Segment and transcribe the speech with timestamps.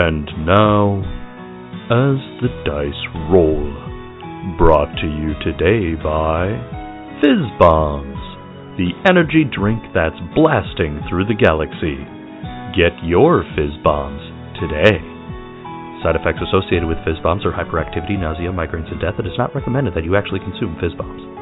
[0.00, 0.96] And now,
[1.92, 3.68] as the dice roll,
[4.56, 6.56] brought to you today by
[7.20, 8.16] Fizz Bombs,
[8.80, 12.00] the energy drink that's blasting through the galaxy.
[12.72, 14.24] Get your Fizz Bombs
[14.56, 15.04] today.
[16.00, 19.20] Side effects associated with Fizz Bombs are hyperactivity, nausea, migraines, and death.
[19.20, 21.39] It is not recommended that you actually consume Fizz Bombs.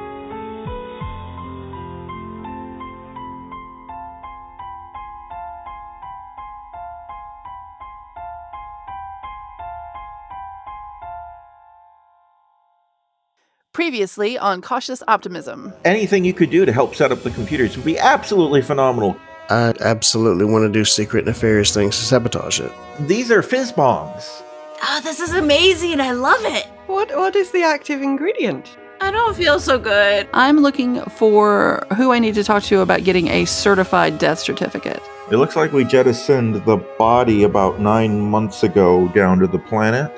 [13.88, 15.72] Previously on Cautious Optimism.
[15.86, 19.16] Anything you could do to help set up the computers would be absolutely phenomenal.
[19.48, 22.70] I absolutely want to do secret nefarious things to sabotage it.
[23.00, 24.42] These are fizz bombs.
[24.82, 26.02] Oh, this is amazing.
[26.02, 26.66] I love it.
[26.86, 28.76] What what is the active ingredient?
[29.00, 30.28] I don't feel so good.
[30.34, 35.00] I'm looking for who I need to talk to about getting a certified death certificate.
[35.32, 40.12] It looks like we jettisoned the body about nine months ago down to the planet.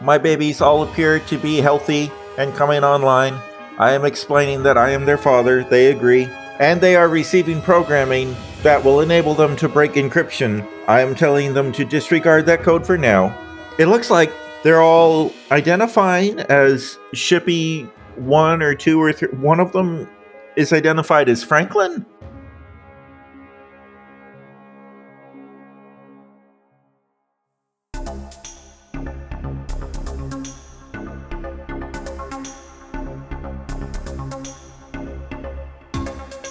[0.00, 3.38] My babies all appear to be healthy and coming online.
[3.78, 5.62] I am explaining that I am their father.
[5.62, 6.28] They agree.
[6.58, 10.66] And they are receiving programming that will enable them to break encryption.
[10.88, 13.36] I am telling them to disregard that code for now.
[13.78, 14.32] It looks like
[14.62, 19.28] they're all identifying as Shippy one or two or three.
[19.28, 20.08] One of them
[20.56, 22.04] is identified as Franklin.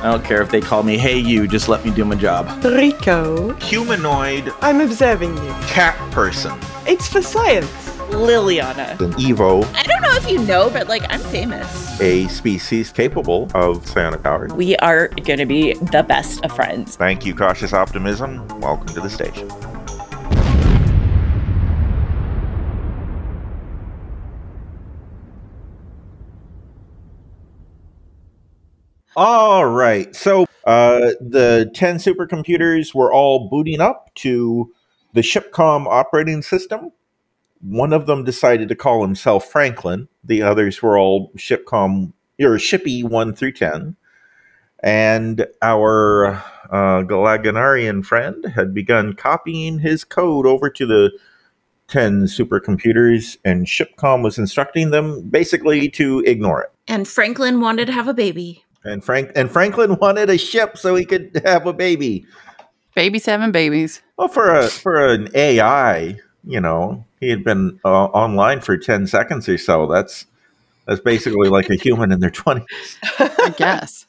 [0.00, 2.64] I don't care if they call me Hey You, just let me do my job.
[2.64, 5.50] Rico, Humanoid I'm observing you.
[5.66, 6.56] cat person.
[6.86, 7.68] It's for science.
[8.10, 8.98] Liliana.
[9.00, 12.00] An Evo, I don't know if you know, but like I'm famous.
[12.00, 14.50] a species capable of psionic powers.
[14.54, 16.96] We are going to be the best of friends.
[16.96, 18.46] Thank you, cautious optimism.
[18.60, 19.50] Welcome to the station.
[29.16, 30.14] All right.
[30.14, 34.72] So uh, the 10 supercomputers were all booting up to
[35.14, 36.92] the Shipcom operating system.
[37.60, 40.08] One of them decided to call himself Franklin.
[40.22, 43.96] The others were all Shipcom or Shippy 1 through 10.
[44.80, 46.34] And our
[46.70, 51.10] uh, Galaganarian friend had begun copying his code over to the
[51.88, 56.70] 10 supercomputers, and Shipcom was instructing them basically to ignore it.
[56.86, 58.64] And Franklin wanted to have a baby.
[58.84, 62.26] And Frank and Franklin wanted a ship so he could have a baby.
[62.94, 64.02] Babies having babies.
[64.16, 69.06] Well, for a for an AI, you know, he had been uh, online for ten
[69.06, 69.86] seconds or so.
[69.86, 70.26] That's
[70.86, 72.98] that's basically like a human in their twenties.
[73.18, 74.06] I guess.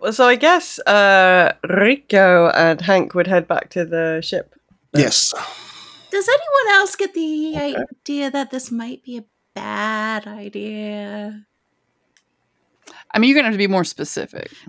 [0.00, 4.54] Well, so I guess uh, Rico and Hank would head back to the ship.
[4.94, 5.32] Yes.
[6.10, 9.24] Does anyone else get the idea that this might be a
[9.54, 11.46] bad idea?
[13.12, 14.50] I mean, you're gonna have to be more specific,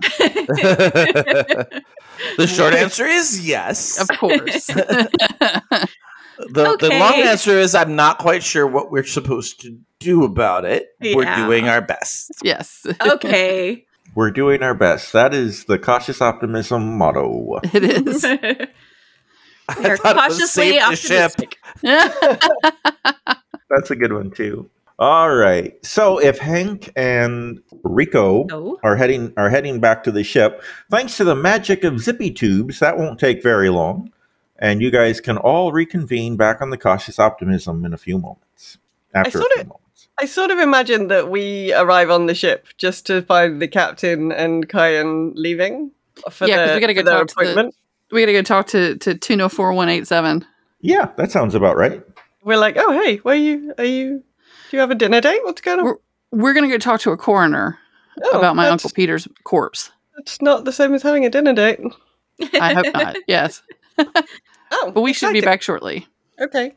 [2.36, 4.00] the short answer is yes.
[4.00, 4.70] of course.
[6.38, 10.64] The, the long answer is I'm not quite sure what we're supposed to do about
[10.64, 10.86] it.
[11.00, 12.30] We're doing our best.
[12.44, 13.84] yes, Okay.
[14.14, 15.12] We're doing our best.
[15.12, 17.58] That is the cautious optimism motto.
[17.74, 18.22] it is.
[18.22, 21.32] We're thought it was cautiously save the ship.
[21.32, 21.58] optimistic.
[23.68, 24.70] That's a good one too.
[24.98, 25.74] All right.
[25.86, 28.78] So if Hank and Rico No.
[28.82, 32.80] are heading are heading back to the ship, thanks to the magic of zippy tubes,
[32.80, 34.10] that won't take very long,
[34.58, 38.78] and you guys can all reconvene back on the cautious optimism in a few moments.
[39.14, 40.08] After a sort few of- moments.
[40.20, 44.32] I sort of imagine that we arrive on the ship just to find the captain
[44.32, 45.92] and Kyan leaving
[46.28, 47.74] for Yeah, 'cause their, we gotta go for their talk to the- appointment.
[48.10, 50.44] we gotta go talk to to two no four one eight seven.
[50.80, 52.02] Yeah, that sounds about right.
[52.42, 53.74] We're like, oh hey, where are you?
[53.78, 54.24] Are you?
[54.70, 55.40] Do you have a dinner date?
[55.44, 55.84] What's going on?
[55.86, 55.96] We're
[56.30, 57.78] we're gonna go talk to a coroner
[58.22, 59.90] Oh, about my uncle Peter's corpse.
[60.18, 61.80] It's not the same as having a dinner date.
[62.60, 63.16] I hope not.
[63.28, 63.62] Yes,
[64.70, 66.06] Oh, but we should be back shortly.
[66.40, 66.74] Okay.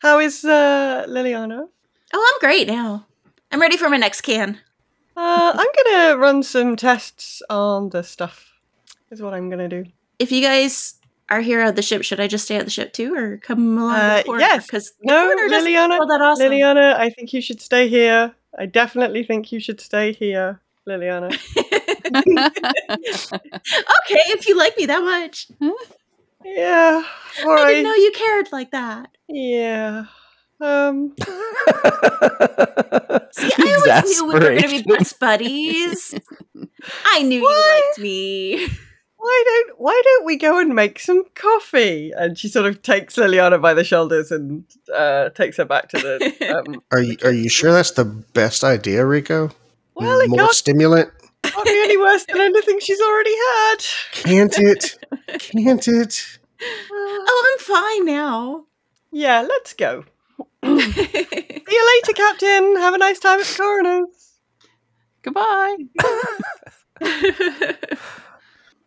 [0.00, 1.66] How is uh, Liliana?
[2.12, 3.06] Oh, I'm great now.
[3.50, 4.58] I'm ready for my next can.
[5.16, 8.52] Uh, I'm gonna run some tests on the stuff.
[9.10, 9.86] Is what I'm gonna do.
[10.18, 10.95] If you guys
[11.30, 13.78] our hero of the ship, should I just stay at the ship too, or come
[13.78, 14.66] along Uh, yes.
[14.66, 16.50] because No, corridor doesn't Liliana, that awesome.
[16.50, 18.34] Liliana, I think you should stay here.
[18.58, 21.32] I definitely think you should stay here, Liliana.
[22.06, 22.20] okay,
[24.32, 25.48] if you like me that much,
[26.44, 27.02] Yeah.
[27.44, 27.66] All I right.
[27.68, 29.10] didn't know you cared like that.
[29.28, 30.04] Yeah.
[30.60, 31.14] Um.
[33.32, 36.14] See, I always knew we were going to be best buddies.
[37.12, 38.68] I knew you liked me.
[39.26, 42.12] Why don't Why don't we go and make some coffee?
[42.16, 44.64] And she sort of takes Liliana by the shoulders and
[44.94, 46.16] uh, takes her back to the.
[46.56, 49.50] Um, Are you are you sure that's the best idea, Rico?
[49.96, 51.10] well, it More can't, stimulant?
[51.42, 53.76] can't be any worse than anything she's already had.
[54.12, 54.96] Can't it?
[55.40, 56.38] Can't it?
[56.90, 58.64] Oh, I'm fine now.
[59.12, 60.04] Yeah, let's go.
[60.64, 62.76] See you later, Captain.
[62.76, 64.38] Have a nice time at the coroner's.
[65.22, 65.76] Goodbye.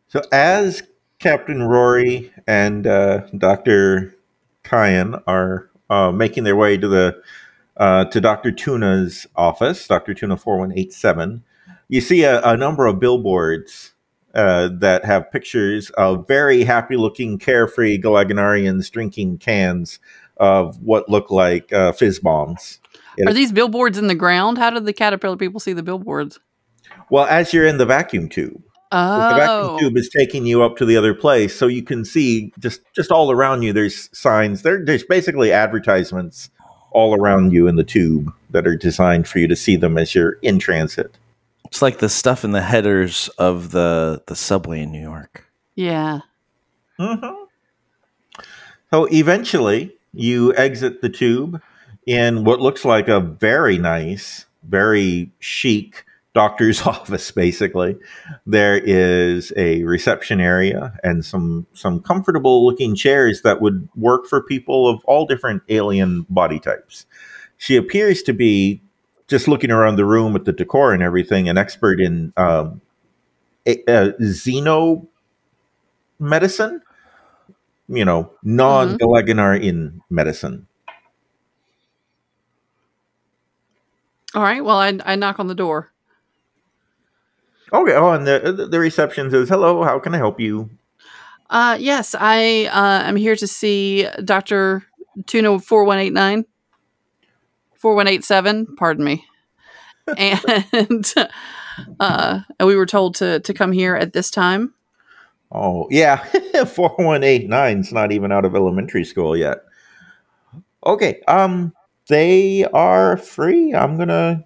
[0.09, 0.81] So as
[1.19, 4.15] Captain Rory and uh, Doctor
[4.63, 7.21] Kyan are uh, making their way to the
[7.77, 11.43] uh, to Doctor Tuna's office, Doctor Tuna four one eight seven,
[11.87, 13.93] you see a, a number of billboards
[14.33, 19.99] uh, that have pictures of very happy looking, carefree Galaganarians drinking cans
[20.37, 22.79] of what look like uh, fizz bombs.
[23.27, 24.57] Are these billboards in the ground?
[24.57, 26.39] How did the caterpillar people see the billboards?
[27.11, 28.63] Well, as you're in the vacuum tube.
[28.91, 32.03] The vacuum Oh, tube is taking you up to the other place, so you can
[32.05, 33.71] see just just all around you.
[33.73, 34.63] There's signs.
[34.63, 36.49] There, there's basically advertisements
[36.91, 40.15] all around you in the tube that are designed for you to see them as
[40.15, 41.15] you're in transit.
[41.65, 45.45] It's like the stuff in the headers of the the subway in New York.
[45.75, 46.21] yeah.
[46.97, 47.45] hmm
[48.91, 51.61] So eventually, you exit the tube
[52.05, 56.05] in what looks like a very nice, very chic
[56.39, 57.31] doctor's office.
[57.31, 57.97] Basically,
[58.45, 64.41] there is a reception area and some some comfortable looking chairs that would work for
[64.41, 67.05] people of all different alien body types.
[67.57, 68.81] She appears to be
[69.27, 72.81] just looking around the room at the decor and everything, an expert in um,
[73.67, 75.05] a, uh, xeno
[76.19, 76.81] medicine
[77.89, 80.67] you know, non Galaganarian medicine.
[84.35, 84.63] All right.
[84.63, 85.91] Well, I, I knock on the door.
[87.71, 87.93] Okay.
[87.93, 90.69] Oh, and the the reception says, "Hello, how can I help you?"
[91.49, 94.83] Uh, yes, I uh, am here to see Dr.
[95.25, 96.45] Tuna 4189.
[97.75, 99.25] 4187, pardon me.
[100.17, 101.13] and
[101.99, 104.73] uh, and we were told to, to come here at this time.
[105.51, 106.17] Oh, yeah,
[106.65, 109.63] four one eight nine's not even out of elementary school yet.
[110.85, 111.21] Okay.
[111.27, 111.73] Um,
[112.07, 113.73] they are free.
[113.73, 114.45] I'm gonna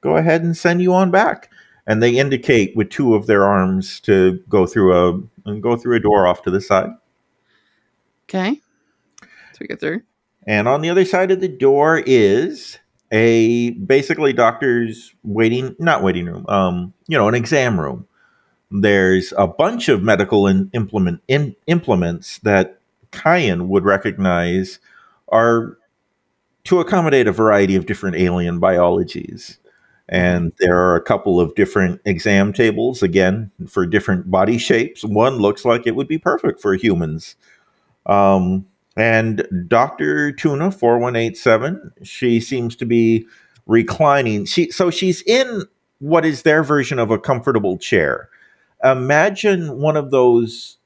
[0.00, 1.50] go ahead and send you on back.
[1.90, 5.96] And they indicate with two of their arms to go through a and go through
[5.96, 6.90] a door off to the side.
[8.28, 8.60] Okay.
[9.20, 10.02] So we get through.
[10.46, 12.78] And on the other side of the door is
[13.10, 18.06] a basically doctor's waiting, not waiting room, um, you know, an exam room.
[18.70, 22.78] There's a bunch of medical in, implement in, implements that
[23.10, 24.78] Kyan would recognize
[25.28, 25.76] are
[26.62, 29.58] to accommodate a variety of different alien biologies.
[30.10, 35.04] And there are a couple of different exam tables, again, for different body shapes.
[35.04, 37.36] One looks like it would be perfect for humans.
[38.06, 40.32] Um, and Dr.
[40.32, 43.24] Tuna 4187, she seems to be
[43.66, 44.46] reclining.
[44.46, 45.62] She so she's in
[46.00, 48.28] what is their version of a comfortable chair.
[48.82, 50.78] Imagine one of those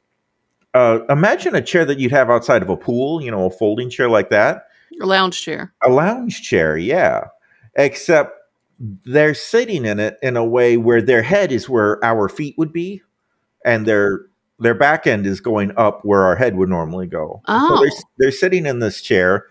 [0.74, 3.88] uh, imagine a chair that you'd have outside of a pool, you know, a folding
[3.88, 4.66] chair like that.
[5.00, 5.72] A lounge chair.
[5.82, 7.28] A lounge chair, yeah.
[7.76, 8.32] Except
[8.78, 12.72] they're sitting in it in a way where their head is where our feet would
[12.72, 13.02] be,
[13.64, 14.22] and their
[14.60, 17.40] their back end is going up where our head would normally go.
[17.46, 17.80] So Oh.
[17.80, 19.46] they're, they're sitting in this chair,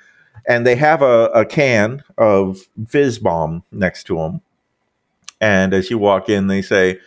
[0.48, 4.42] and they have a, a can of fizz bomb next to them.
[5.42, 7.00] And as you walk in, they say,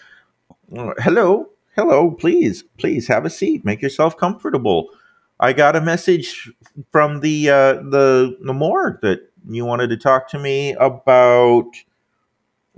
[0.73, 3.65] "Hello, hello, please, please have a seat.
[3.65, 4.89] Make yourself comfortable."
[5.41, 6.51] I got a message
[6.93, 11.65] from the uh, the the morgue that you wanted to talk to me about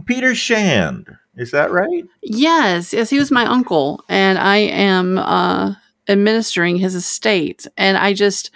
[0.04, 1.16] Peter Shand.
[1.36, 2.04] Is that right?
[2.22, 5.74] Yes, yes, he was my uncle, and I am uh,
[6.08, 7.66] administering his estate.
[7.76, 8.50] And I just,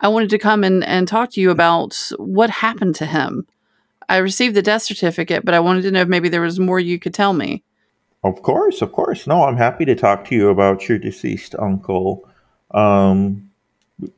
[0.00, 3.46] I wanted to come and, and talk to you about what happened to him.
[4.08, 6.80] I received the death certificate, but I wanted to know if maybe there was more
[6.80, 7.62] you could tell me.
[8.24, 9.26] Of course, of course.
[9.26, 12.28] No, I'm happy to talk to you about your deceased uncle.
[12.72, 13.50] Um,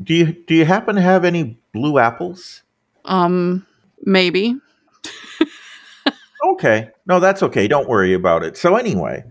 [0.03, 2.63] do you do you happen to have any blue apples?
[3.05, 3.67] Um,
[4.03, 4.59] maybe.
[6.53, 6.91] Okay.
[7.07, 7.67] No, that's okay.
[7.67, 8.57] Don't worry about it.
[8.57, 9.25] So anyway,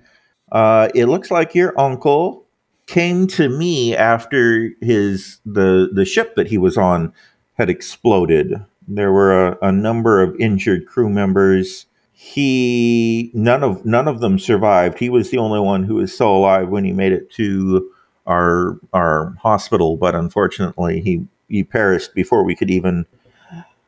[0.52, 2.46] uh, it looks like your uncle
[2.88, 7.14] came to me after his the the ship that he was on
[7.54, 8.54] had exploded.
[8.88, 11.86] There were a, a number of injured crew members.
[12.12, 15.00] He none of none of them survived.
[15.00, 17.90] He was the only one who was still alive when he made it to
[18.28, 23.06] our our hospital, but unfortunately he he perished before we could even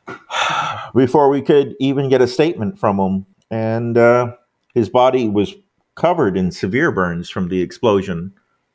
[0.94, 3.26] before we could even get a statement from him.
[3.50, 4.34] And uh,
[4.74, 5.54] his body was
[5.94, 8.32] covered in severe burns from the explosion.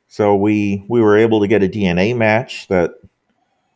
[0.08, 2.94] So we we were able to get a DNA match that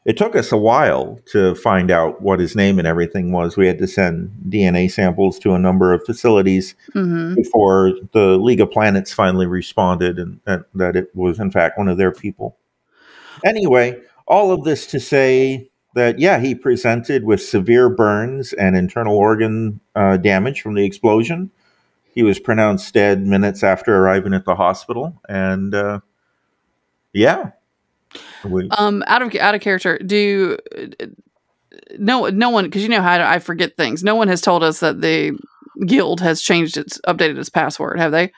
[0.04, 3.56] it took us a while to find out what his name and everything was.
[3.56, 8.60] We had to send DNA samples to a number of facilities hmm before the League
[8.60, 12.56] of Planets finally responded and that, that it was in fact one of their people.
[13.44, 19.16] Anyway, all of this to say that yeah, he presented with severe burns and internal
[19.16, 21.50] organ uh, damage from the explosion.
[22.14, 26.00] He was pronounced dead minutes after arriving at the hospital, and uh,
[27.12, 27.52] yeah,
[28.44, 30.56] we, Um, out of out of character, do
[31.98, 34.02] no no one because you know how I forget things.
[34.02, 35.38] No one has told us that the
[35.86, 37.98] guild has changed its updated its password.
[37.98, 38.32] Have they?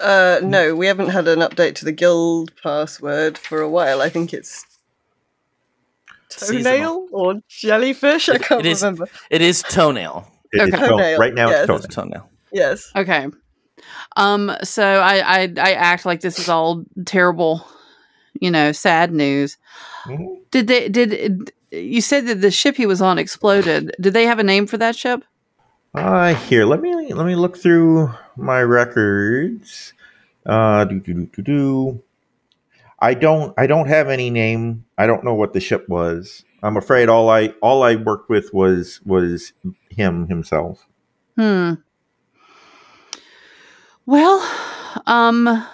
[0.00, 4.00] Uh, no, we haven't had an update to the guild password for a while.
[4.00, 4.64] I think it's
[6.38, 6.62] Seasonal.
[6.62, 8.28] toenail or jellyfish.
[8.28, 9.08] I can't it is- remember.
[9.30, 10.26] It is toenail.
[10.52, 10.70] it- okay.
[10.70, 11.68] toe- Toenail, right now yes.
[11.68, 12.10] it's toenail.
[12.20, 12.28] Toenail.
[12.52, 12.90] Yes.
[12.94, 13.28] Okay.
[14.16, 14.54] Um.
[14.62, 17.66] So I I I act like this is all terrible,
[18.40, 19.56] you know, sad news.
[20.04, 20.36] Mhm.
[20.50, 23.92] Did they did you said that the ship he was on exploded?
[24.00, 25.24] Did they have a name for that ship?
[25.94, 29.92] Uh, here, let me let me look through my records.
[30.44, 32.02] Uh, do do do do do.
[33.02, 34.84] I don't I don't have any name.
[34.96, 36.44] I don't know what the ship was.
[36.62, 39.52] I'm afraid all I all I worked with was was
[39.90, 40.86] him himself.
[41.36, 41.74] Hmm.
[44.06, 44.40] Well,
[45.06, 45.66] um,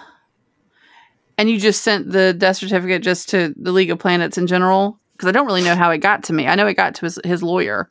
[1.37, 4.99] and you just sent the death certificate just to the League of Planets in general
[5.13, 6.47] because I don't really know how it got to me.
[6.47, 7.89] I know it got to his, his lawyer.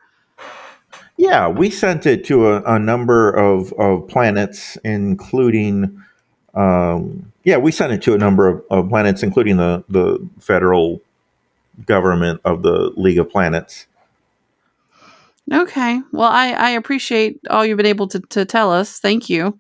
[1.17, 6.03] Yeah, we sent it to a, a number of, of planets, including
[6.55, 11.01] um, yeah, we sent it to a number of, of planets, including the the federal
[11.87, 13.87] government of the League of Planets.
[15.51, 16.03] Okay.
[16.13, 19.01] Well, I, I appreciate all you've been able to, to tell us.
[19.01, 19.59] Thank you.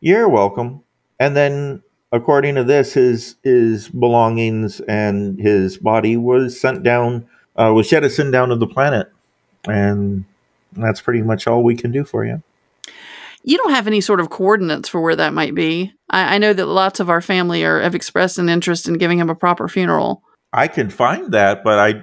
[0.00, 0.82] You're welcome.
[1.18, 1.82] And then,
[2.12, 8.32] according to this, his his belongings and his body was sent down, uh, was jettisoned
[8.32, 9.12] down to the planet,
[9.68, 10.24] and
[10.72, 12.42] that's pretty much all we can do for you.
[13.42, 15.92] You don't have any sort of coordinates for where that might be.
[16.10, 19.18] I, I know that lots of our family are have expressed an interest in giving
[19.18, 20.22] him a proper funeral.
[20.52, 22.02] I can find that, but I,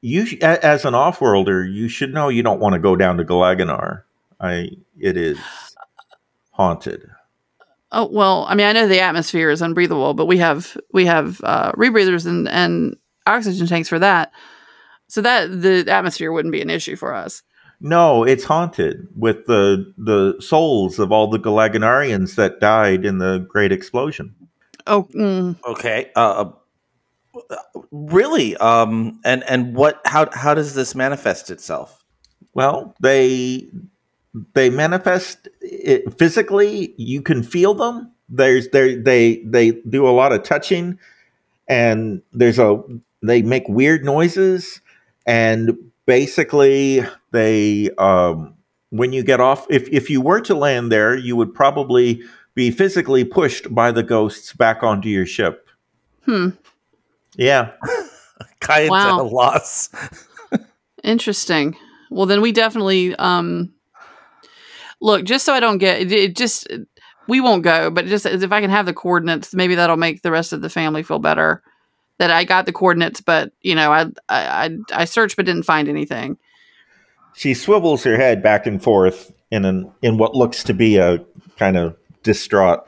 [0.00, 4.02] you as an off-worlder, you should know you don't want to go down to Galaganar.
[4.40, 5.38] I it is
[6.50, 7.08] haunted.
[7.92, 11.40] Oh well, I mean, I know the atmosphere is unbreathable, but we have we have
[11.42, 14.32] uh, rebreathers and and oxygen tanks for that,
[15.06, 17.42] so that the atmosphere wouldn't be an issue for us.
[17.80, 23.38] No, it's haunted with the the souls of all the Galaganarians that died in the
[23.48, 24.34] Great Explosion.
[24.86, 26.10] Oh, mm, Okay.
[26.16, 26.50] Uh,
[27.90, 28.56] really?
[28.56, 30.00] Um, and and what?
[30.06, 32.04] How how does this manifest itself?
[32.54, 33.68] Well, they
[34.54, 36.94] they manifest it physically.
[36.96, 38.10] You can feel them.
[38.28, 40.98] There's they they they do a lot of touching,
[41.68, 42.82] and there's a
[43.22, 44.80] they make weird noises,
[45.26, 48.54] and basically they um,
[48.90, 52.22] when you get off, if if you were to land there, you would probably
[52.54, 55.68] be physically pushed by the ghosts back onto your ship.
[56.24, 56.50] hmm,
[57.36, 57.72] Yeah,
[58.60, 59.14] Kyan's Wow.
[59.18, 59.90] at a loss.
[61.04, 61.76] interesting.
[62.10, 63.72] Well, then we definitely um
[65.00, 66.36] look just so I don't get it, it.
[66.36, 66.66] Just
[67.28, 70.30] we won't go, but just if I can have the coordinates, maybe that'll make the
[70.30, 71.62] rest of the family feel better.
[72.18, 75.88] That I got the coordinates, but you know, I I I, searched but didn't find
[75.88, 76.38] anything.
[77.34, 81.18] she swivels her head back and forth in an in what looks to be a
[81.58, 82.80] kind of distraught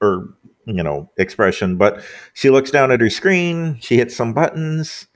[0.00, 0.28] or
[0.66, 2.02] you know expression but
[2.34, 5.06] she looks down at her screen she hits some buttons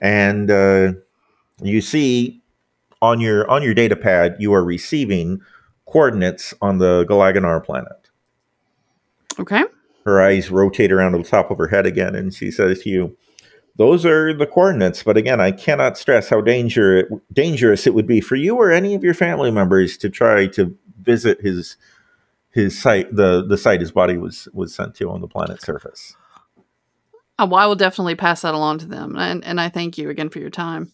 [0.00, 0.92] and uh,
[1.62, 2.42] you see
[3.00, 5.40] on your on your data pad you are receiving
[5.86, 8.10] coordinates on the galaganar planet
[9.38, 9.64] Okay.
[10.04, 12.90] Her eyes rotate around to the top of her head again and she says to
[12.90, 13.16] you
[13.76, 18.20] those are the coordinates but again i cannot stress how danger dangerous it would be
[18.20, 21.76] for you or any of your family members to try to visit his
[22.50, 26.16] his site the the site his body was was sent to on the planet's surface
[27.38, 30.08] Oh, well, I will definitely pass that along to them, and and I thank you
[30.08, 30.92] again for your time.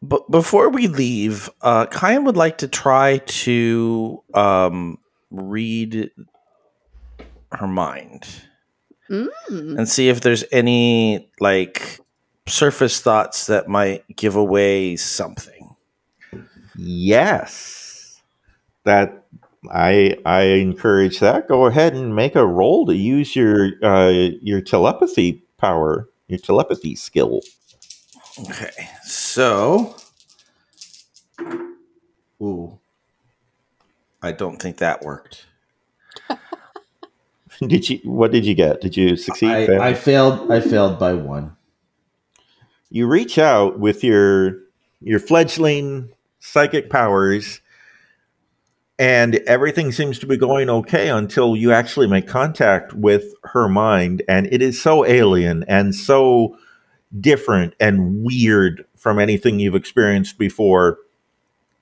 [0.00, 4.98] But before we leave, uh, Kyan would like to try to um,
[5.30, 6.10] read
[7.52, 8.26] her mind.
[9.10, 9.28] Mm.
[9.50, 12.00] and see if there's any like
[12.46, 15.74] surface thoughts that might give away something.
[16.76, 18.20] Yes.
[18.84, 19.24] That
[19.70, 21.48] I I encourage that.
[21.48, 26.96] Go ahead and make a roll to use your uh, your telepathy power, your telepathy
[26.96, 27.40] skill.
[28.40, 29.94] Okay, so,
[32.40, 32.78] ooh,
[34.22, 35.46] I don't think that worked.
[37.68, 38.00] Did you?
[38.04, 38.80] What did you get?
[38.80, 39.50] Did you succeed?
[39.50, 39.82] I, fail?
[39.82, 40.52] I failed.
[40.52, 41.56] I failed by one.
[42.90, 44.58] you reach out with your
[45.00, 47.60] your fledgling psychic powers
[48.98, 54.22] and everything seems to be going okay until you actually make contact with her mind
[54.28, 56.56] and it is so alien and so
[57.20, 60.98] different and weird from anything you've experienced before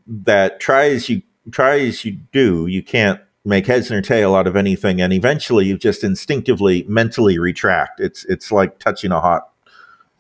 [0.07, 4.47] that try as you try as you do you can't make heads nor tail out
[4.47, 9.51] of anything and eventually you just instinctively mentally retract it's it's like touching a hot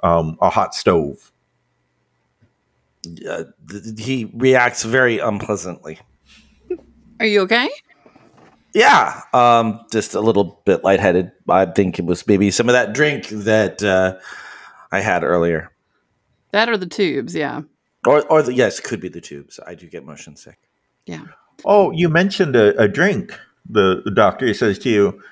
[0.03, 1.31] um, a hot stove
[3.29, 5.99] Uh, th- he reacts very unpleasantly.
[7.19, 7.69] Are you okay?
[8.75, 11.33] Yeah, um, just a little bit lightheaded.
[11.49, 14.19] I think it was maybe some of that drink that uh,
[14.93, 15.71] I had earlier,
[16.53, 17.35] That or the tubes?
[17.35, 17.63] Yeah.
[18.07, 19.59] or or the, yes, could be the tubes.
[19.67, 20.59] I do get motion sick.
[21.07, 21.25] Yeah.
[21.65, 23.39] Oh, you mentioned a, a drink.
[23.69, 25.23] The, the doctor says to you,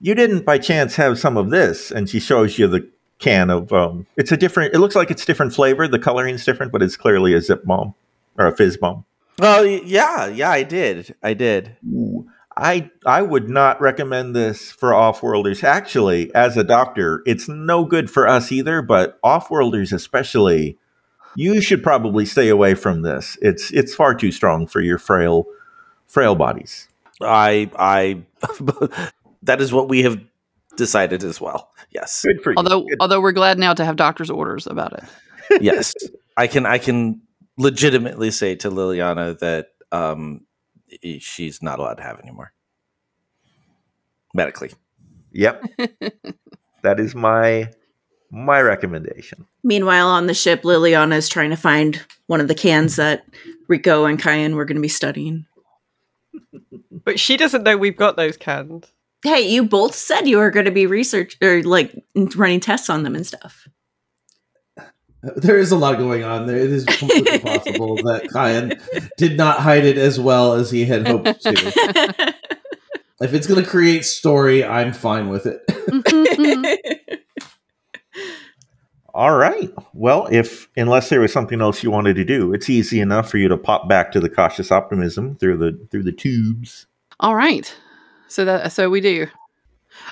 [0.00, 3.72] "You didn't by chance have some of this?" And she shows you the can of.
[3.72, 4.74] Um, it's a different.
[4.74, 5.86] It looks like it's different flavor.
[5.88, 7.94] The coloring's different, but it's clearly a zip bomb
[8.38, 9.04] or a fizz bomb.
[9.38, 11.14] Well, yeah, yeah, I did.
[11.22, 11.76] I did.
[11.86, 15.64] Ooh, I I would not recommend this for off-worlders.
[15.64, 18.82] Actually, as a doctor, it's no good for us either.
[18.82, 20.78] But off-worlders, especially,
[21.34, 23.38] you should probably stay away from this.
[23.40, 25.46] It's it's far too strong for your frail
[26.12, 26.88] frail bodies.
[27.20, 28.22] I I
[29.42, 30.20] that is what we have
[30.76, 31.70] decided as well.
[31.90, 32.22] Yes.
[32.22, 32.56] Good for you.
[32.56, 32.98] Although, Good.
[33.00, 35.04] although we're glad now to have doctor's orders about it.
[35.62, 35.94] yes.
[36.36, 37.22] I can I can
[37.58, 40.42] legitimately say to Liliana that um
[41.18, 42.52] she's not allowed to have anymore.
[44.34, 44.70] Medically.
[45.32, 45.64] Yep.
[46.82, 47.70] that is my
[48.30, 49.46] my recommendation.
[49.62, 53.24] Meanwhile, on the ship, Liliana is trying to find one of the cans that
[53.68, 55.46] Rico and Kyan were going to be studying.
[57.04, 58.92] But she doesn't know we've got those cans.
[59.24, 61.94] Hey, you both said you were going to be research or like
[62.34, 63.68] running tests on them and stuff.
[65.22, 66.56] There is a lot going on there.
[66.56, 68.80] It is completely possible that Kyan
[69.16, 72.34] did not hide it as well as he had hoped to.
[73.22, 75.64] If it's going to create story, I'm fine with it.
[75.68, 76.92] Mm-hmm, mm-hmm.
[79.14, 79.70] All right.
[79.92, 83.36] Well, if unless there was something else you wanted to do, it's easy enough for
[83.36, 86.86] you to pop back to the cautious optimism through the through the tubes.
[87.20, 87.74] All right.
[88.28, 89.26] So that so we do.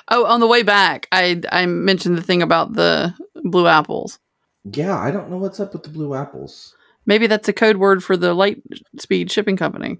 [0.09, 4.19] Oh, on the way back, I I mentioned the thing about the blue apples.
[4.63, 6.75] Yeah, I don't know what's up with the blue apples.
[7.07, 8.61] Maybe that's a code word for the light
[8.99, 9.97] speed shipping company.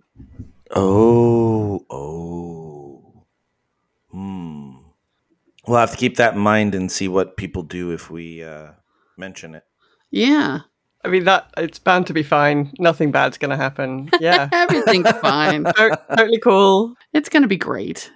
[0.75, 3.25] Oh, oh.
[4.11, 4.75] Hmm.
[5.67, 8.71] We'll have to keep that in mind and see what people do if we uh,
[9.21, 9.63] mention it.
[10.11, 10.59] Yeah.
[11.05, 12.73] I mean, that it's bound to be fine.
[12.77, 14.09] Nothing bad's going to happen.
[14.19, 14.49] Yeah.
[14.53, 15.63] Everything's fine.
[15.77, 16.95] To- totally cool.
[17.13, 18.11] It's going to be great.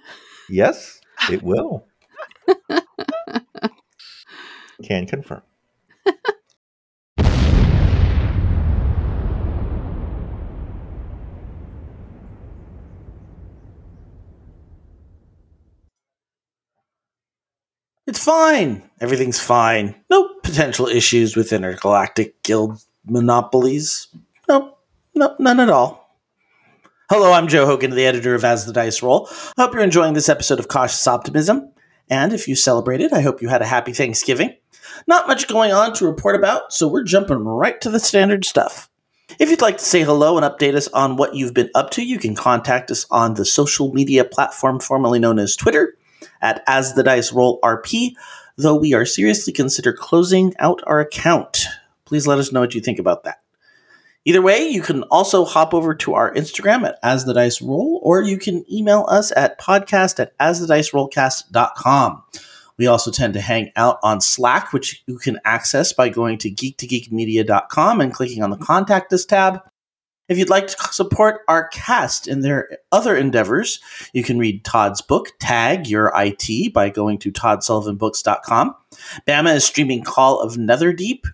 [0.50, 1.86] Yes, it will.
[4.84, 5.42] Can confirm.
[18.06, 18.88] It's fine.
[19.00, 19.96] Everything's fine.
[20.10, 24.06] No potential issues with intergalactic guild monopolies.
[24.48, 24.76] No,
[25.16, 26.16] no, none at all.
[27.10, 29.28] Hello, I'm Joe Hogan, the editor of As the Dice Roll.
[29.58, 31.72] I hope you're enjoying this episode of Cautious Optimism.
[32.08, 34.54] And if you celebrated, I hope you had a happy Thanksgiving.
[35.08, 38.88] Not much going on to report about, so we're jumping right to the standard stuff.
[39.40, 42.06] If you'd like to say hello and update us on what you've been up to,
[42.06, 45.96] you can contact us on the social media platform formerly known as Twitter
[46.46, 48.14] at As the Dice Roll RP,
[48.56, 51.66] though we are seriously consider closing out our account.
[52.04, 53.40] Please let us know what you think about that.
[54.24, 58.00] Either way, you can also hop over to our Instagram at As the Dice Roll,
[58.04, 62.22] or you can email us at podcast at asthedicerollcast.com.
[62.78, 66.50] We also tend to hang out on Slack, which you can access by going to
[66.50, 69.60] geek2geekmedia.com and clicking on the Contact Us tab.
[70.28, 73.80] If you'd like to support our cast in their other endeavors,
[74.12, 78.74] you can read Todd's book, Tag Your IT, by going to toddsullivanbooks.com.
[79.26, 81.24] Bama is streaming Call of Netherdeep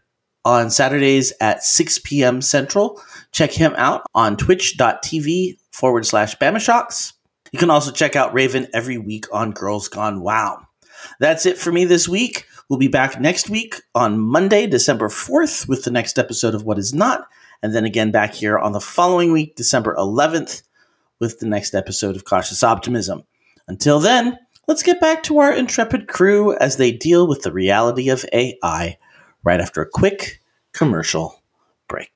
[0.45, 2.43] on Saturdays at 6 p.m.
[2.43, 3.01] Central.
[3.33, 7.15] Check him out on twitch.tv forward slash Bama Shocks.
[7.53, 10.67] You can also check out Raven every week on Girls Gone Wow.
[11.19, 12.47] That's it for me this week.
[12.69, 16.79] We'll be back next week on Monday, December 4th, with the next episode of What
[16.79, 17.27] Is Not,
[17.63, 20.63] and then again back here on the following week, December 11th,
[21.21, 23.25] with the next episode of Cautious Optimism.
[23.69, 28.09] Until then, let's get back to our intrepid crew as they deal with the reality
[28.09, 28.99] of AI
[29.45, 30.41] right after a quick
[30.73, 31.43] commercial
[31.89, 32.11] break.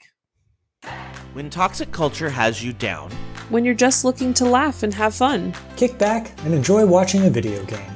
[1.32, 3.10] When toxic culture has you down,
[3.48, 5.54] when you're just looking to laugh and have fun.
[5.76, 7.95] Kick back and enjoy watching a video game.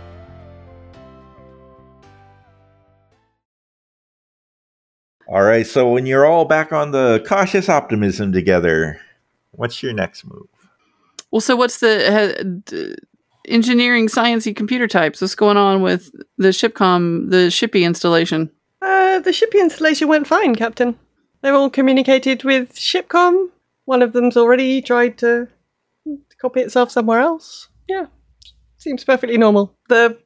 [5.31, 8.99] All right, so when you're all back on the cautious optimism together,
[9.51, 10.47] what's your next move?
[11.31, 12.95] Well, so what's the uh, d-
[13.47, 15.21] engineering, sciencey computer types?
[15.21, 18.51] What's going on with the Shipcom, the Shippy installation?
[18.81, 20.99] Uh, the Shippy installation went fine, Captain.
[21.41, 23.51] They've all communicated with Shipcom.
[23.85, 25.47] One of them's already tried to
[26.41, 27.69] copy itself somewhere else.
[27.87, 28.07] Yeah,
[28.77, 29.77] seems perfectly normal.
[29.87, 30.17] The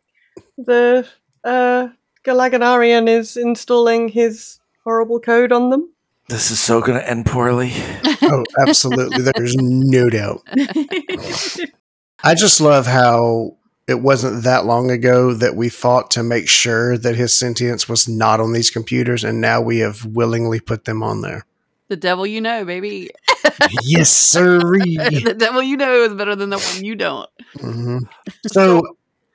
[0.58, 1.08] the
[1.44, 1.90] uh,
[2.26, 5.92] Galaganarian is installing his horrible code on them.
[6.30, 7.74] This is so going to end poorly.
[8.24, 9.24] oh, absolutely.
[9.36, 10.42] There's no doubt.
[12.24, 16.98] I just love how it wasn't that long ago that we fought to make sure
[16.98, 21.04] that his sentience was not on these computers, and now we have willingly put them
[21.04, 21.46] on there.
[21.90, 23.12] The devil you know, baby.
[23.84, 24.60] yes, sir.
[24.60, 27.30] the devil you know is better than the one you don't.
[27.60, 27.98] Mm-hmm.
[28.48, 28.82] So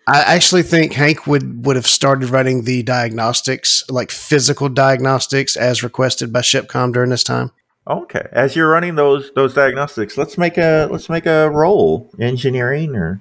[0.06, 5.82] I actually think Hank would would have started running the diagnostics, like physical diagnostics, as
[5.82, 7.52] requested by Shipcom during this time.
[7.86, 12.96] Okay, as you're running those those diagnostics, let's make a let's make a roll, engineering
[12.96, 13.20] or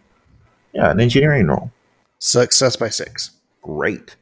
[0.74, 1.72] yeah, an engineering roll.
[2.20, 3.32] Success by six.
[3.62, 4.16] Great.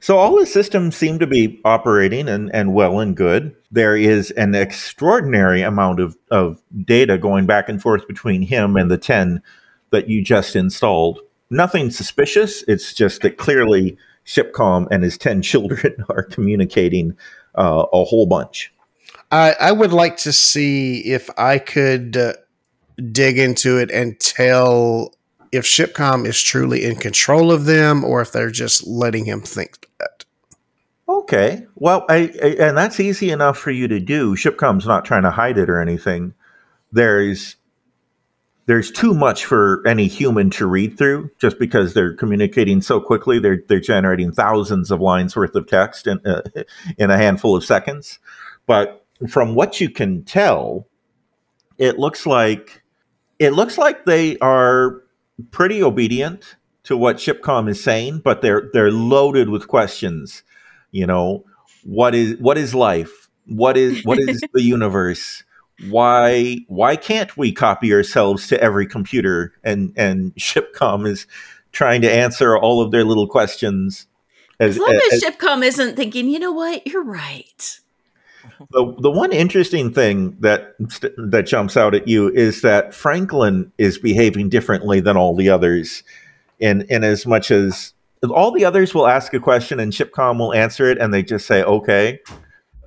[0.00, 3.54] So all the systems seem to be operating and, and well and good.
[3.70, 8.90] There is an extraordinary amount of, of data going back and forth between him and
[8.90, 9.40] the 10
[9.90, 11.20] that you just installed
[11.52, 12.64] nothing suspicious.
[12.66, 17.16] It's just that clearly Shipcom and his 10 children are communicating
[17.54, 18.72] uh, a whole bunch.
[19.30, 22.34] I, I, would like to see if I could uh,
[23.12, 25.14] dig into it and tell
[25.52, 29.86] if Shipcom is truly in control of them or if they're just letting him think
[29.98, 30.24] that.
[31.08, 31.66] Okay.
[31.74, 34.34] Well, I, I, and that's easy enough for you to do.
[34.34, 36.34] Shipcom's not trying to hide it or anything.
[36.90, 37.56] There's
[38.72, 43.38] there's too much for any human to read through just because they're communicating so quickly.
[43.38, 46.40] They're they're generating thousands of lines worth of text in uh,
[46.96, 48.18] in a handful of seconds.
[48.66, 50.86] But from what you can tell
[51.76, 52.82] it looks like
[53.38, 55.02] it looks like they are
[55.50, 60.44] pretty obedient to what Shipcom is saying but they're they're loaded with questions.
[60.92, 61.44] You know
[61.84, 63.28] what is what is life?
[63.44, 65.44] What is what is the universe
[65.88, 71.26] why why can't we copy ourselves to every computer and and shipcom is
[71.72, 74.06] trying to answer all of their little questions
[74.60, 76.86] as, as long as, as shipcom isn't thinking you know what?
[76.86, 77.80] You're right.
[78.70, 80.74] The, the one interesting thing that
[81.16, 86.02] that jumps out at you is that franklin is behaving differently than all the others
[86.60, 87.92] in in as much as
[88.30, 91.46] all the others will ask a question and shipcom will answer it and they just
[91.46, 92.20] say okay.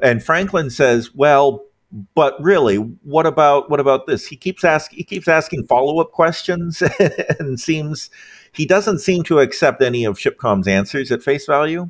[0.02, 1.66] And franklin says well
[2.14, 4.28] but really, what about what about this?
[4.28, 6.84] He keeps asking he keeps asking follow up questions
[7.40, 8.10] and seems
[8.52, 11.90] he doesn't seem to accept any of Shipcom's answers at face value.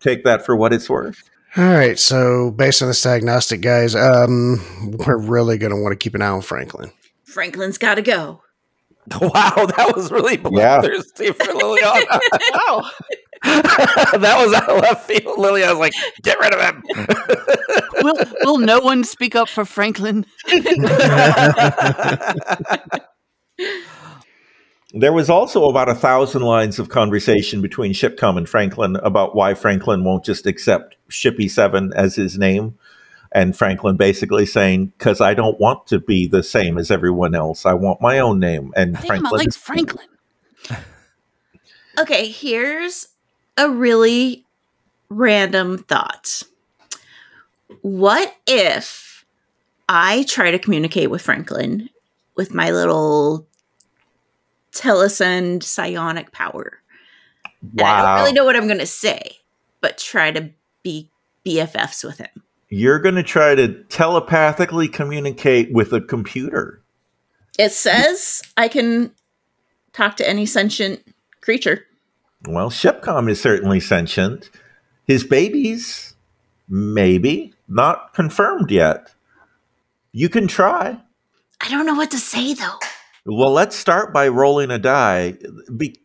[0.00, 1.22] Take that for what it's worth.
[1.56, 4.60] All right, so based on this diagnostic, guys, um,
[5.06, 6.90] we're really going to want to keep an eye on Franklin.
[7.24, 8.42] Franklin's got to go.
[9.20, 11.32] Wow, that was really bloodthirsty yeah.
[11.32, 12.20] for Liliana.
[12.54, 12.90] wow.
[14.20, 15.38] that was out of left field.
[15.38, 16.82] Lily, I was like, get rid of him.
[18.02, 20.26] will, will no one speak up for Franklin?
[24.92, 29.54] there was also about a thousand lines of conversation between Shipcom and Franklin about why
[29.54, 32.76] Franklin won't just accept Shippy 7 as his name.
[33.32, 37.66] And Franklin basically saying, "Because I don't want to be the same as everyone else.
[37.66, 40.06] I want my own name." And Damn, Franklin, like Franklin.
[41.98, 43.08] Okay, here's
[43.56, 44.44] a really
[45.08, 46.42] random thought.
[47.82, 49.24] What if
[49.88, 51.88] I try to communicate with Franklin
[52.36, 53.46] with my little
[54.72, 56.80] telesend psionic power?
[57.78, 59.38] And I don't really know what I'm going to say,
[59.80, 60.50] but try to
[60.82, 61.10] be
[61.44, 62.42] BFFs with him.
[62.68, 66.82] you're going to try to telepathically communicate with a computer.
[67.58, 69.12] It says I can
[69.92, 71.02] talk to any sentient
[71.40, 71.85] creature.
[72.46, 74.50] Well, Shipcom is certainly sentient.
[75.04, 76.14] His babies,
[76.68, 79.12] maybe not confirmed yet.
[80.12, 81.00] You can try.
[81.60, 82.78] I don't know what to say though.
[83.24, 85.34] Well, let's start by rolling a die.
[85.76, 86.00] Be-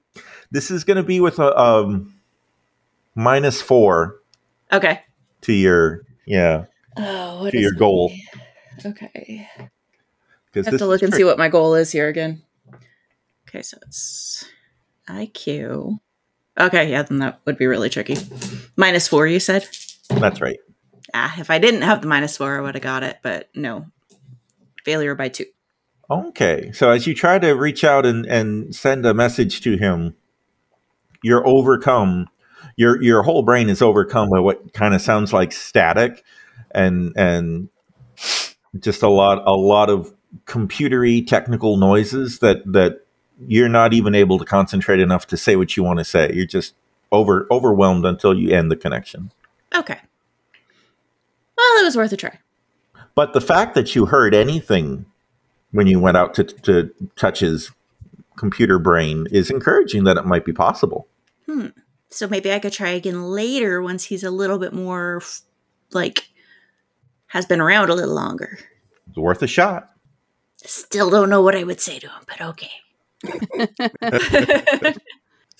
[0.49, 2.15] this is going to be with a um,
[3.15, 4.17] minus four
[4.71, 5.01] Okay.
[5.41, 6.65] to your yeah
[6.97, 8.12] Oh, what to is your goal.
[8.86, 9.47] Okay.
[9.58, 9.69] I
[10.56, 12.41] have to look and see what my goal is here again.
[13.47, 14.43] Okay, so it's
[15.08, 15.99] IQ.
[16.60, 18.18] Okay, yeah, then that would be really tricky.
[18.76, 19.68] Minus four, you said?
[20.10, 20.60] That's right.
[21.14, 23.86] Ah, if I didn't have the minus four, I would have got it, but no.
[24.84, 25.46] Failure by two.
[26.10, 30.16] Okay, so as you try to reach out and, and send a message to him,
[31.24, 32.28] you're overcome.
[32.76, 36.24] Your your whole brain is overcome by what kind of sounds like static,
[36.72, 37.70] and and
[38.80, 40.14] just a lot a lot of
[40.46, 43.06] computery technical noises that that
[43.47, 46.32] you're not even able to concentrate enough to say what you want to say.
[46.34, 46.75] You're just
[47.12, 49.32] over overwhelmed until you end the connection.
[49.75, 49.99] Okay.
[51.58, 52.39] Well, it was worth a try.
[53.15, 55.06] But the fact that you heard anything
[55.71, 57.71] when you went out to, to touch his
[58.38, 61.08] computer brain is encouraging that it might be possible.
[61.45, 61.67] Hmm.
[62.10, 65.21] So maybe I could try again later once he's a little bit more,
[65.91, 66.30] like,
[67.27, 68.60] has been around a little longer.
[69.08, 69.91] It's worth a shot.
[70.58, 72.71] Still don't know what I would say to him, but okay.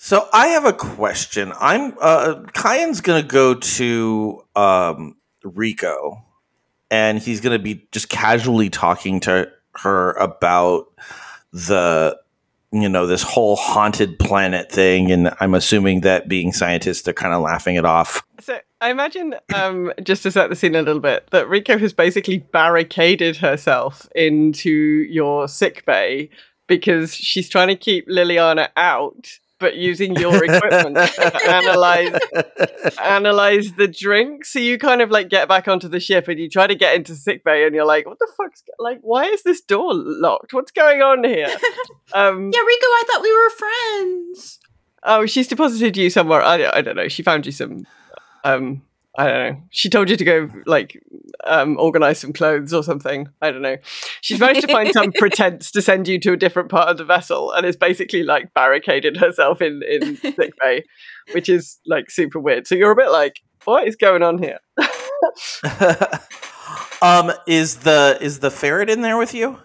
[0.04, 1.52] So I have a question.
[1.60, 6.24] I'm uh Kyan's gonna go to um Rico
[6.90, 10.88] and he's gonna be just casually talking to her about
[11.52, 12.18] the
[12.72, 17.32] you know, this whole haunted planet thing, and I'm assuming that being scientists they're kind
[17.32, 18.24] of laughing it off.
[18.40, 21.92] So I imagine, um, just to set the scene a little bit, that Rico has
[21.92, 26.28] basically barricaded herself into your sick bay
[26.76, 32.18] because she's trying to keep Liliana out, but using your equipment to analyze
[32.98, 34.46] analyze the drink.
[34.46, 36.96] So you kind of like get back onto the ship and you try to get
[36.96, 39.00] into sick bay, and you're like, "What the fuck's like?
[39.02, 40.54] Why is this door locked?
[40.54, 41.48] What's going on here?"
[42.14, 44.58] Um, yeah, Rico, I thought we were friends.
[45.02, 46.42] Oh, she's deposited you somewhere.
[46.42, 47.08] I, I don't know.
[47.08, 47.86] She found you some.
[48.44, 48.82] Um,
[49.16, 49.62] I don't know.
[49.70, 50.98] She told you to go like
[51.44, 53.28] um, organize some clothes or something.
[53.42, 53.76] I don't know.
[54.22, 57.04] She's managed to find some pretense to send you to a different part of the
[57.04, 60.84] vessel, and is basically like barricaded herself in in sick bay,
[61.32, 62.66] which is like super weird.
[62.66, 64.58] So you're a bit like, what is going on here?
[67.02, 69.58] Um, is the is the ferret in there with you?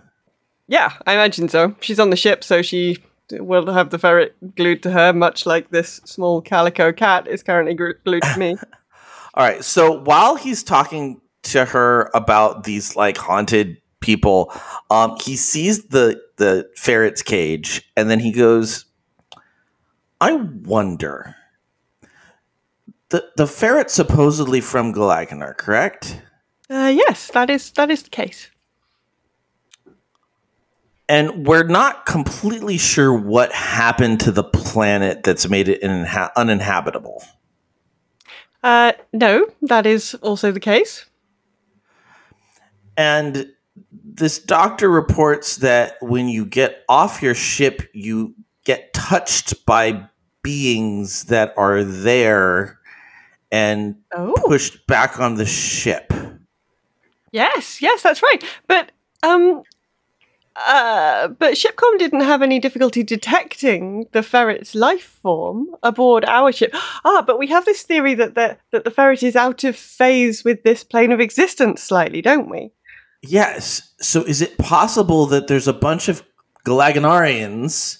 [0.67, 1.75] Yeah, I imagine so.
[1.81, 2.97] She's on the ship, so she
[3.31, 7.75] will have the ferret glued to her, much like this small calico cat is currently
[7.75, 8.57] gr- glued to me.
[9.37, 9.63] All right.
[9.63, 14.51] So while he's talking to her about these like haunted people,
[14.89, 18.85] um, he sees the the ferret's cage, and then he goes,
[20.19, 21.35] "I wonder."
[23.09, 26.19] The the ferret's supposedly from Galaganar, correct?
[26.67, 28.49] Uh, yes, that is that is the case.
[31.07, 37.23] And we're not completely sure what happened to the planet that's made it inha- uninhabitable.
[38.63, 41.05] Uh, no, that is also the case.
[42.97, 43.51] And
[44.03, 48.33] this doctor reports that when you get off your ship, you
[48.65, 50.07] get touched by
[50.41, 52.79] beings that are there
[53.51, 53.95] and
[54.45, 56.11] pushed back on the ship.
[57.31, 58.43] Yes, yes, that's right.
[58.67, 58.91] But
[59.23, 59.63] um,
[60.65, 66.73] uh, but Shipcom didn't have any difficulty detecting the ferret's life form aboard our ship.
[67.05, 70.43] Ah, but we have this theory that the that the ferret is out of phase
[70.43, 72.71] with this plane of existence slightly, don't we?
[73.21, 73.93] Yes.
[74.01, 76.23] So is it possible that there's a bunch of
[76.65, 77.99] Galaganarians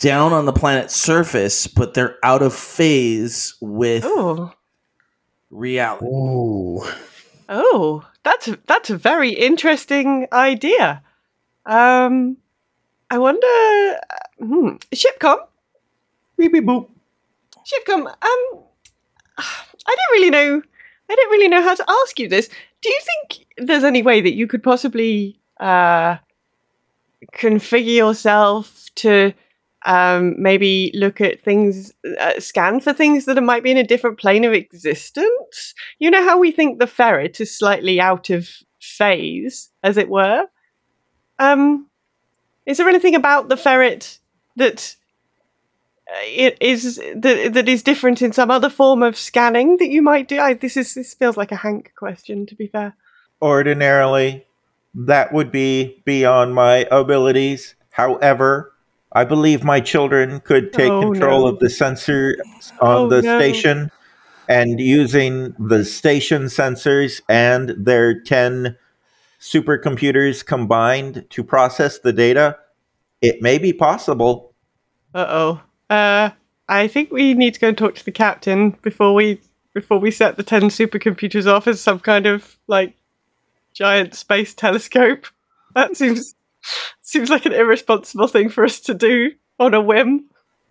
[0.00, 4.50] down on the planet's surface, but they're out of phase with Ooh.
[5.50, 6.06] reality?
[6.06, 6.82] Ooh.
[7.48, 11.02] Oh, that's a, that's a very interesting idea.
[11.66, 12.36] Um,
[13.10, 14.00] I wonder.
[14.38, 15.38] Hmm, Shipcom.
[16.38, 16.88] Beep beep boop.
[17.66, 18.06] Shipcom.
[18.06, 18.64] Um,
[19.38, 20.62] I don't really know
[21.08, 22.48] I don't really know how to ask you this.
[22.82, 26.16] Do you think there's any way that you could possibly uh,
[27.34, 29.32] configure yourself to
[29.84, 34.18] um, maybe look at things, uh, scan for things that might be in a different
[34.18, 35.74] plane of existence?
[35.98, 38.48] You know how we think the ferret is slightly out of
[38.80, 40.46] phase, as it were?
[41.38, 41.86] Um,
[42.64, 44.18] is there anything about the ferret
[44.56, 44.96] that
[46.10, 50.02] uh, it is that, that is different in some other form of scanning that you
[50.02, 50.38] might do?
[50.38, 52.94] I, this is this feels like a Hank question, to be fair.
[53.42, 54.46] Ordinarily,
[54.94, 57.74] that would be beyond my abilities.
[57.90, 58.72] However,
[59.12, 61.48] I believe my children could take Oh, control no.
[61.48, 62.36] of the sensor
[62.80, 63.38] on Oh, the no.
[63.38, 63.90] station
[64.48, 68.76] and using the station sensors and their 10
[69.40, 72.58] supercomputers combined to process the data.
[73.20, 74.54] It may be possible.
[75.14, 75.60] Uh-oh.
[75.88, 76.30] Uh
[76.68, 79.40] I think we need to go and talk to the captain before we
[79.72, 82.96] before we set the ten supercomputers off as some kind of like
[83.72, 85.26] giant space telescope.
[85.74, 86.34] That seems
[87.02, 90.24] seems like an irresponsible thing for us to do on a whim.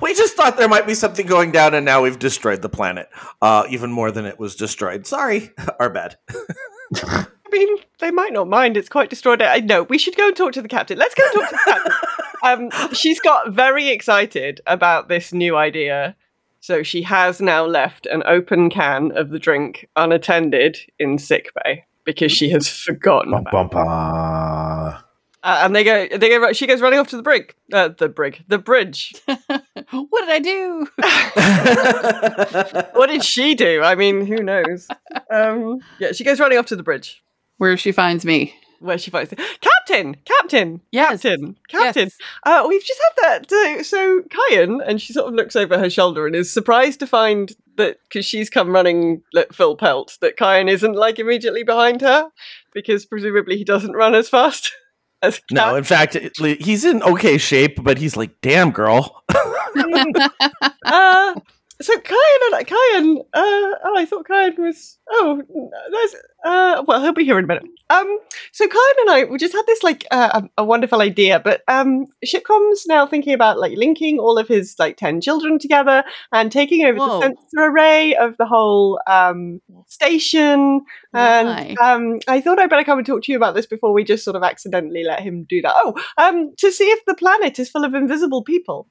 [0.00, 3.08] We just thought there might be something going down, and now we've destroyed the planet,
[3.42, 5.06] uh, even more than it was destroyed.
[5.06, 6.16] Sorry, our bad.
[6.94, 8.76] I mean, they might not mind.
[8.76, 9.42] It's quite destroyed.
[9.42, 9.82] I know.
[9.84, 10.98] We should go and talk to the captain.
[10.98, 11.92] Let's go and talk to the captain.
[12.44, 16.14] Um, she's got very excited about this new idea.
[16.60, 22.30] So she has now left an open can of the drink unattended in sickbay because
[22.30, 23.34] she has forgotten.
[23.34, 23.72] about
[25.00, 25.04] it.
[25.42, 26.52] Uh, and they go, they go.
[26.52, 29.14] She goes running off to the brig, uh, the brig, the bridge.
[29.26, 30.88] what did I do?
[32.98, 33.82] what did she do?
[33.82, 34.88] I mean, who knows?
[35.30, 37.22] Um, yeah, she goes running off to the bridge.
[37.58, 38.54] Where she finds me.
[38.80, 41.22] Where she finds Captain, Captain, yes.
[41.22, 42.10] Captain, Captain.
[42.44, 43.52] Uh, we've just had that.
[43.52, 47.06] Uh, so Kyan, and she sort of looks over her shoulder and is surprised to
[47.06, 52.00] find that because she's come running like, full pelt, that Kyan isn't like immediately behind
[52.02, 52.28] her
[52.72, 54.72] because presumably he doesn't run as fast as
[55.50, 59.24] No, in fact, he's in okay shape, but he's like, "Damn, girl."
[60.84, 61.34] uh,
[61.80, 62.18] so Kyan
[62.52, 64.98] and Kyan, uh, oh, I thought Kyan was.
[65.10, 65.40] Oh,
[65.90, 66.14] there's.
[66.44, 67.64] Uh, well, he'll be here in a minute.
[67.90, 68.18] Um,
[68.52, 71.62] so Kyan and I, we just had this like uh, a, a wonderful idea, but
[71.68, 76.50] um, Shipcom's now thinking about like linking all of his like ten children together and
[76.50, 77.06] taking over Whoa.
[77.06, 80.82] the sensor array of the whole um station.
[81.12, 81.20] Why?
[81.20, 84.04] And um, I thought I'd better come and talk to you about this before we
[84.04, 85.74] just sort of accidentally let him do that.
[85.76, 88.88] Oh, um, to see if the planet is full of invisible people.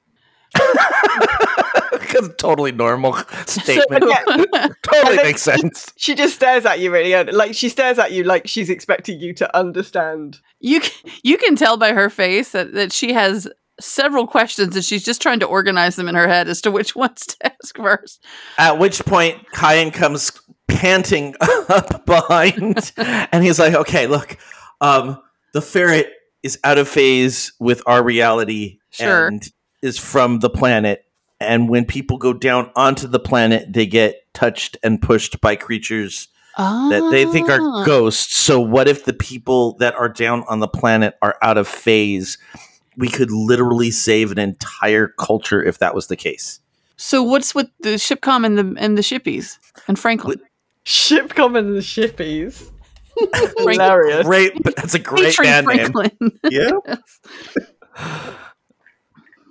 [0.54, 3.14] That's a totally normal
[3.46, 4.04] statement.
[4.08, 4.22] Yeah.
[4.82, 5.92] totally And then makes sense.
[5.96, 9.34] She just stares at you really, like she stares at you like she's expecting you
[9.34, 10.40] to understand.
[10.60, 10.80] You
[11.22, 13.48] you can tell by her face that, that she has
[13.80, 16.96] several questions and she's just trying to organize them in her head as to which
[16.96, 18.24] ones to ask first.
[18.58, 20.32] At which point, Kyan comes
[20.66, 24.36] panting up behind, and he's like, "Okay, look,
[24.80, 25.18] um,
[25.52, 29.26] the ferret is out of phase with our reality Sure.
[29.28, 29.50] and
[29.82, 31.04] is from the planet.
[31.40, 36.28] And when people go down onto the planet, they get touched and pushed by creatures
[36.56, 37.52] that they think Ah.
[37.82, 38.34] are ghosts.
[38.34, 42.38] So, what if the people that are down on the planet are out of phase?
[42.96, 46.58] We could literally save an entire culture if that was the case.
[46.96, 50.40] So what's with the shipcom and the and the shippies and Franklin?
[50.84, 52.68] Shipcom and the shippies.
[53.30, 53.74] Franklin.
[53.74, 54.26] Hilarious.
[54.26, 55.92] Great, that's a great Featuring band name.
[55.92, 56.40] Franklin.
[56.50, 56.72] Yeah.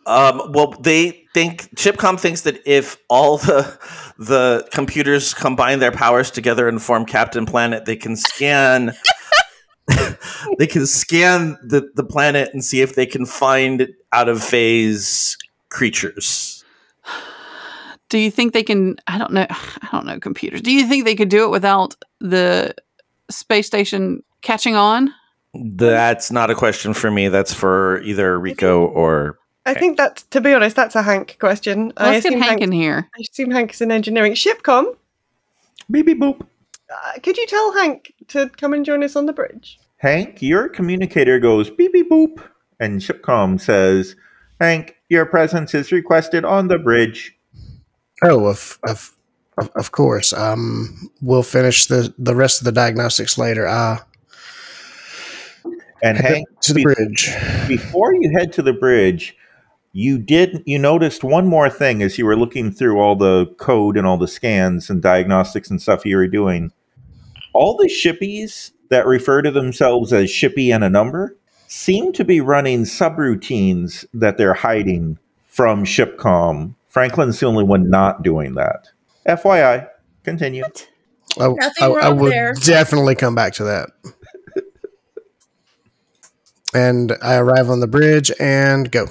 [0.08, 3.78] Um, well, they think Shipcom thinks that if all the
[4.18, 8.94] the computers combine their powers together and form Captain Planet, they can scan.
[10.58, 15.38] they can scan the, the planet and see if they can find out of phase
[15.70, 16.64] creatures.
[18.10, 18.98] Do you think they can?
[19.08, 19.46] I don't know.
[19.50, 20.62] I don't know computers.
[20.62, 22.74] Do you think they could do it without the
[23.30, 25.14] space station catching on?
[25.54, 27.28] That's not a question for me.
[27.28, 31.94] That's for either Rico or I think that, to be honest, that's a Hank question.
[31.98, 33.10] I Let's get assume Hank in here.
[33.16, 34.34] I assume Hank is in engineering.
[34.34, 34.96] Shipcom,
[35.92, 36.42] Beep beep boop.
[36.42, 39.80] uh, could you tell Hank to come and join us on the bridge?
[39.98, 42.42] Hank, your communicator goes beep beep boop,
[42.80, 44.16] and Shipcom says,
[44.60, 47.36] Hank, your presence is requested on the bridge.
[48.24, 49.14] Oh, of of
[49.60, 50.34] of, of course.
[50.34, 53.68] Um, we'll finish the the rest of the diagnostics later.
[53.68, 53.98] Uh
[56.04, 57.32] And Hank, to the bridge.
[57.68, 59.36] Before you head to the bridge,
[59.98, 63.98] you did you noticed one more thing as you were looking through all the code
[63.98, 66.72] and all the scans and diagnostics and stuff you were doing.
[67.52, 71.36] All the shippies that refer to themselves as shippy and a number
[71.66, 75.18] seem to be running subroutines that they're hiding
[75.48, 76.76] from Shipcom.
[76.88, 78.90] Franklin's the only one not doing that.
[79.28, 79.90] FYI,
[80.24, 80.64] continue.
[81.40, 82.54] I, Nothing I, I will there.
[82.54, 83.90] definitely come back to that.
[86.76, 89.08] and I arrive on the bridge and go.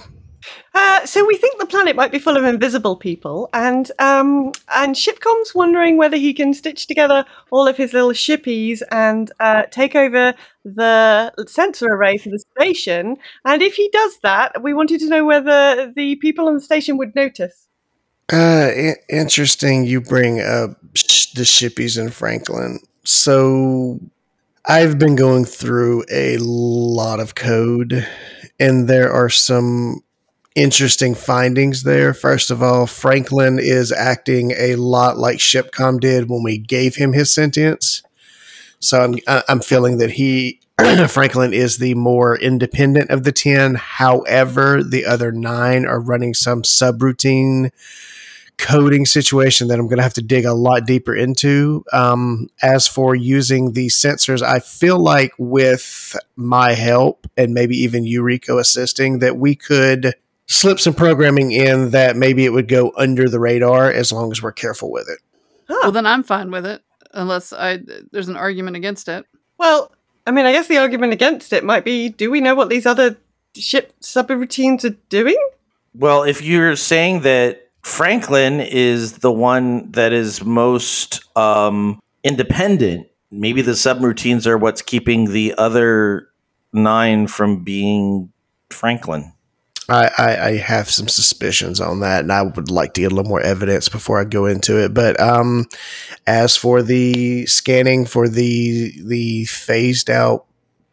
[0.78, 4.94] Uh, so we think the planet might be full of invisible people, and um, and
[4.94, 9.94] Shipcom's wondering whether he can stitch together all of his little shippies and uh, take
[9.96, 10.34] over
[10.66, 13.16] the sensor array for the station.
[13.46, 16.98] And if he does that, we wanted to know whether the people on the station
[16.98, 17.68] would notice.
[18.30, 19.84] Uh, i- interesting.
[19.86, 22.80] You bring up sh- the shippies in Franklin.
[23.02, 23.98] So
[24.66, 28.06] I've been going through a lot of code,
[28.60, 30.02] and there are some
[30.56, 32.12] interesting findings there.
[32.14, 37.12] First of all, Franklin is acting a lot like Shipcom did when we gave him
[37.12, 38.02] his sentience.
[38.80, 40.60] So I'm I'm feeling that he
[41.08, 43.76] Franklin is the more independent of the ten.
[43.76, 47.70] However, the other nine are running some subroutine
[48.58, 51.84] coding situation that I'm going to have to dig a lot deeper into.
[51.92, 58.06] Um, as for using the sensors, I feel like with my help and maybe even
[58.06, 60.14] Eureka assisting, that we could
[60.46, 64.42] slip some programming in that maybe it would go under the radar as long as
[64.42, 65.18] we're careful with it.
[65.68, 66.82] Well, then I'm fine with it,
[67.12, 67.80] unless I
[68.12, 69.26] there's an argument against it.
[69.58, 69.92] Well,
[70.26, 72.86] I mean, I guess the argument against it might be: Do we know what these
[72.86, 73.16] other
[73.54, 75.38] ship subroutines are doing?
[75.94, 83.62] Well, if you're saying that Franklin is the one that is most um, independent, maybe
[83.62, 86.28] the subroutines are what's keeping the other
[86.72, 88.30] nine from being
[88.70, 89.32] Franklin.
[89.88, 93.14] I, I, I have some suspicions on that, and I would like to get a
[93.14, 94.92] little more evidence before I go into it.
[94.92, 95.66] But um,
[96.26, 100.46] as for the scanning for the the phased out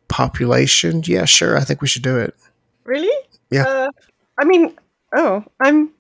[0.10, 2.36] population, yeah, sure, I think we should do it.
[2.84, 3.28] Really?
[3.50, 3.64] Yeah.
[3.64, 3.92] Uh,
[4.40, 4.78] I mean,
[5.16, 5.92] oh, I'm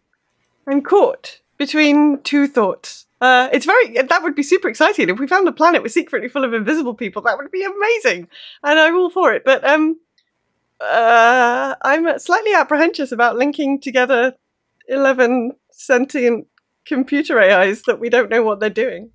[0.68, 3.06] I'm caught between two thoughts.
[3.22, 6.28] Uh, it's very that would be super exciting if we found a planet was secretly
[6.28, 7.22] full of invisible people.
[7.24, 8.28] That would be amazing,
[8.64, 9.44] and I'm all for it.
[9.46, 9.98] But um,
[10.84, 14.34] uh, I'm slightly apprehensive about linking together
[14.88, 16.47] eleven sentient
[16.86, 19.11] computer AIs that we don't know what they're doing.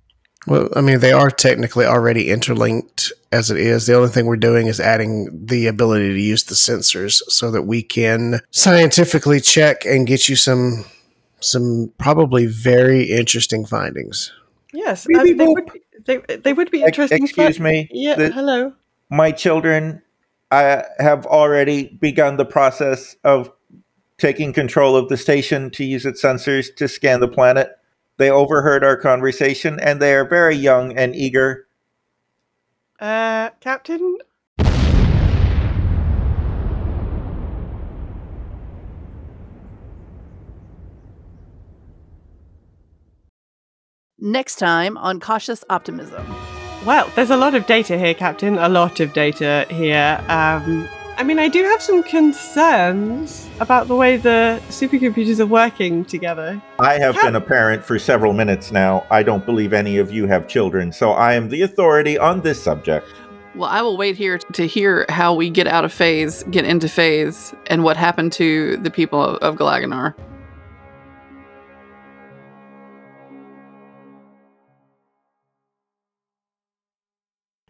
[0.47, 3.85] Well, I mean, they are technically already interlinked as it is.
[3.85, 7.63] The only thing we're doing is adding the ability to use the sensors so that
[7.63, 10.85] we can scientifically check and get you some
[11.41, 14.31] some probably very interesting findings.
[14.73, 17.23] Yes, uh, they, would be, they, they would be interesting.
[17.23, 17.89] Excuse fi- me.
[17.91, 18.15] Yeah.
[18.15, 18.73] the- hello.
[19.09, 20.01] My children
[20.51, 23.51] I have already begun the process of
[24.17, 27.71] taking control of the station to use its sensors to scan the planet.
[28.17, 31.67] They overheard our conversation and they are very young and eager.
[32.99, 34.17] Uh, Captain.
[44.21, 46.25] Next time on Cautious Optimism.
[46.85, 48.57] Well, there's a lot of data here, Captain.
[48.57, 50.23] A lot of data here.
[50.29, 56.05] Um, I mean, I do have some concerns about the way the supercomputers are working
[56.05, 56.61] together.
[56.79, 59.05] I have been a parent for several minutes now.
[59.11, 62.63] I don't believe any of you have children, so I am the authority on this
[62.63, 63.05] subject.
[63.55, 66.87] Well, I will wait here to hear how we get out of phase, get into
[66.87, 70.15] phase, and what happened to the people of, of Galaganar.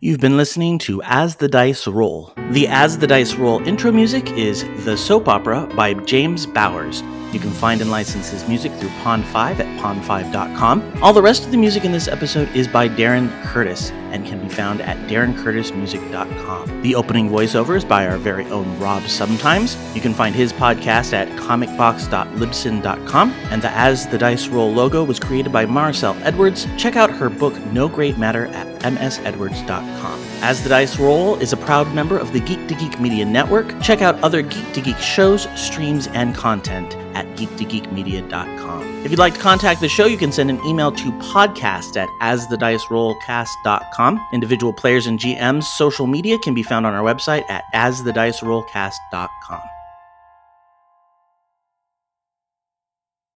[0.02, 2.32] You've been listening to As the Dice Roll.
[2.52, 7.04] The As the Dice Roll intro music is The Soap Opera by James Bowers.
[7.32, 11.04] You can find and license his music through Pond5 at pond5.com.
[11.04, 14.42] All the rest of the music in this episode is by Darren Curtis and can
[14.42, 16.82] be found at darrencurtismusic.com.
[16.82, 19.78] The opening voiceover is by our very own Rob Sometimes.
[19.96, 23.32] You can find his podcast at comicbox.libsyn.com.
[23.32, 26.66] And the As the Dice Roll logo was created by Maricel Edwards.
[26.78, 30.29] Check out her book No Great Matter at msedwards.com.
[30.42, 33.80] As the Dice Roll is a proud member of the Geek to Geek Media Network.
[33.82, 39.04] Check out other Geek to Geek shows, streams, and content at geektogeekmedia.com.
[39.04, 42.08] If you'd like to contact the show, you can send an email to podcast at
[42.22, 44.28] asthedicerollcast.com.
[44.34, 49.62] Individual players and GMs' social media can be found on our website at asthedicerollcast.com.